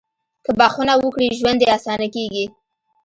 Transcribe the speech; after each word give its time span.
•که 0.45 0.51
بښنه 0.59 0.93
وکړې، 0.97 1.35
ژوند 1.39 1.57
دې 1.61 1.67
اسانه 1.77 2.07
کېږي. 2.15 2.45